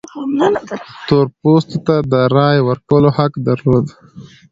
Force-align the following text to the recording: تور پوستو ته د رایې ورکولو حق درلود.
تور 1.07 1.25
پوستو 1.39 1.77
ته 1.85 1.95
د 2.11 2.13
رایې 2.35 2.61
ورکولو 2.67 3.09
حق 3.17 3.33
درلود. 3.47 3.85